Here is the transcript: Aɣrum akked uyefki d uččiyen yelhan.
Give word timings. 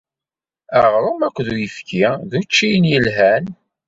Aɣrum 0.81 1.19
akked 1.27 1.47
uyefki 1.53 2.03
d 2.29 2.31
uččiyen 2.39 2.85
yelhan. 2.91 3.45